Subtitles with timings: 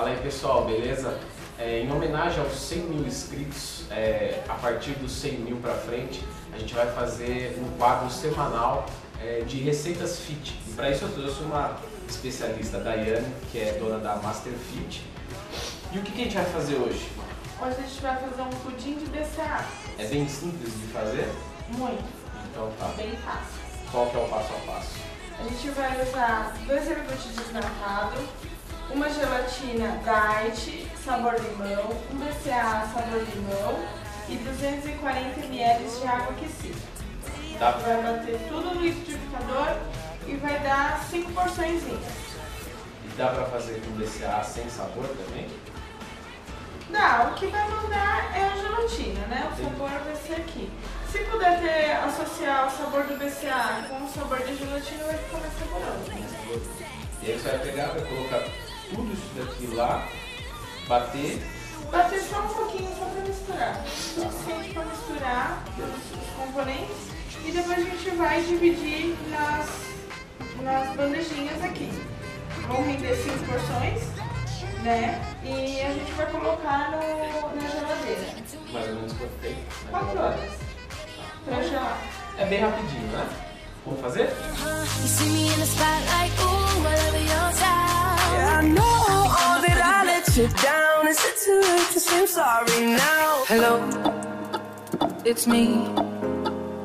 [0.00, 1.20] Fala aí pessoal, beleza?
[1.58, 6.24] É, em homenagem aos 100 mil inscritos, é, a partir dos 100 mil para frente,
[6.54, 8.86] a gente vai fazer um quadro semanal
[9.22, 10.58] é, de receitas fit.
[10.66, 11.76] E para isso eu trouxe uma
[12.08, 15.04] especialista, a Daiane, que é dona da Master Fit.
[15.92, 17.06] E o que, que a gente vai fazer hoje?
[17.60, 19.66] Hoje a gente vai fazer um pudim de BCA.
[19.98, 21.28] É bem simples de fazer?
[21.76, 22.04] Muito.
[22.50, 22.86] Então tá.
[22.96, 23.60] Bem fácil.
[23.92, 24.92] Qual que é o passo a passo?
[25.38, 28.24] A gente vai usar dois iogurtes desnatados,
[28.92, 33.78] uma gelatina diet sabor limão, um BCA sabor limão
[34.28, 36.78] e 240 ml de água aquecida.
[37.58, 39.76] Dá, Vai bater tudo no liquidificador
[40.26, 41.82] e vai dar 5 porções.
[41.82, 45.48] e dá pra fazer com BCA sem sabor também?
[46.90, 49.48] Dá, o que vai mandar é a gelatina, né?
[49.52, 49.64] O Sim.
[49.64, 50.70] sabor vai ser aqui.
[51.12, 55.38] Se puder ter, associar o sabor do BCA com o sabor da gelatina, vai ficar
[55.38, 56.10] mais saboroso.
[57.22, 58.42] E aí você vai pegar, vai colocar
[59.36, 60.06] daqui lá,
[60.88, 61.40] bater
[61.90, 63.84] Bater só um pouquinho só pra misturar.
[63.84, 67.10] O suficiente pra misturar os, componentes.
[67.44, 69.68] E depois a gente vai dividir nas,
[70.62, 71.90] nas bandejinhas aqui.
[72.68, 74.02] Vão render cinco porções,
[74.84, 75.20] né?
[75.42, 78.22] E a gente vai colocar no, na geladeira.
[78.72, 79.60] mais ou menos quanto tempo?
[79.90, 80.50] 4 horas.
[81.44, 81.98] Pra gelar.
[82.38, 83.28] É bem rapidinho, né?
[83.84, 84.28] Vamos fazer?
[85.00, 88.32] You see me in the spotlight, ooh, whatever your style.
[88.32, 88.89] Yeah, I know
[90.40, 91.06] You down.
[91.06, 93.44] Is it too late to say I'm sorry now?
[93.44, 93.72] Hello,
[95.22, 95.84] it's me.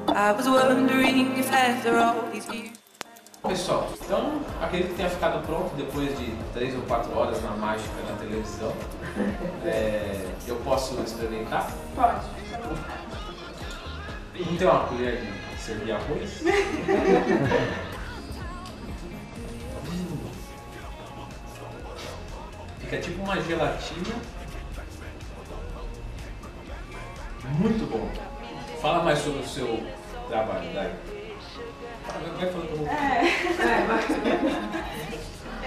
[0.10, 2.76] I was wondering if after all these years.
[3.42, 7.96] Pessoal, então acredito que tenha ficado pronto depois de 3 ou 4 horas na mágica
[8.10, 8.74] na televisão.
[9.64, 11.72] É, eu posso experimentar?
[11.96, 12.26] Pode.
[14.38, 16.42] Não tem uma colher de servir arroz?
[22.86, 24.16] Fica tipo uma gelatina.
[27.58, 28.08] Muito bom.
[28.80, 29.84] Fala mais sobre o seu
[30.28, 30.94] trabalho, Dai.
[32.38, 32.88] Vai falando vou.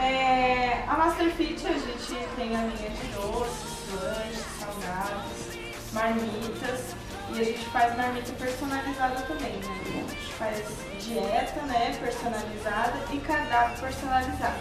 [0.01, 5.59] É, a Masterfit a gente tem a linha de doces, lanches, salgados,
[5.93, 6.95] marmitas
[7.35, 9.81] e a gente faz marmita personalizada também, né?
[9.85, 10.63] A gente faz
[11.05, 14.61] dieta, né, personalizada e cardápio personalizado.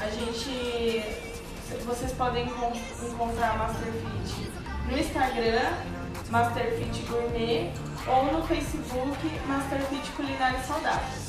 [0.00, 1.02] A gente,
[1.84, 2.72] vocês podem encon-
[3.06, 4.50] encontrar a Masterfit
[4.88, 5.72] no Instagram,
[6.30, 7.70] Masterfit Gourmet
[8.06, 11.20] ou no Facebook Masterfit Culinária Saudável.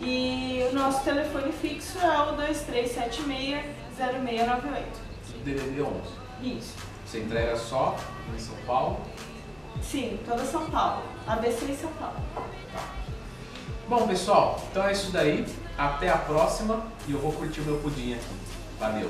[0.01, 3.63] E o nosso telefone fixo é o 2376-0698.
[5.43, 6.57] DDD 11.
[6.57, 6.75] Isso.
[7.05, 7.95] Você entrega só
[8.35, 8.99] em São Paulo.
[9.81, 11.03] Sim, toda São Paulo.
[11.25, 12.17] ABC e São Paulo.
[13.87, 15.45] Bom, pessoal, então é isso daí.
[15.77, 18.35] Até a próxima e eu vou curtir o meu pudim aqui.
[18.79, 19.09] Valeu!